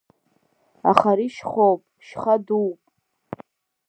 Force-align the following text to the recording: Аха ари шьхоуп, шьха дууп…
Аха 0.89 1.09
ари 1.13 1.27
шьхоуп, 1.35 1.81
шьха 2.07 2.35
дууп… 2.45 2.79